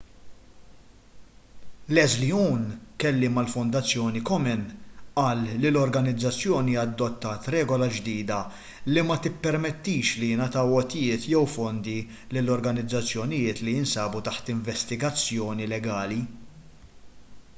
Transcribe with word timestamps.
leslie 1.95 2.37
aun 2.37 2.61
kelliem 3.03 3.35
għall-fondazzjoni 3.41 4.21
komen 4.29 4.63
qal 5.19 5.43
li 5.65 5.71
l-organizzazzjoni 5.73 6.77
adottat 6.85 7.49
regola 7.57 7.89
ġdida 7.97 8.39
li 8.95 9.03
ma 9.11 9.19
tippermettix 9.27 10.15
li 10.23 10.31
jingħataw 10.31 10.73
għotjiet 10.79 11.29
jew 11.35 11.43
fondi 11.57 11.95
lil 12.37 12.51
organizzazzjonijiet 12.57 13.63
li 13.67 13.77
jinsabu 13.77 14.25
taħt 14.31 14.51
investigazzjoni 14.57 15.69
legali 15.77 16.19